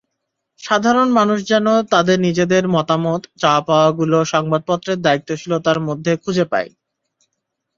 [0.61, 6.69] সাধারণ মানুষ যেন তাঁদের নিজেদের মতামত, চাওয়া-পাওয়াগুলো সংবাদপত্রের দায়িত্বশীলতার মধ্যে খুঁজে পায়।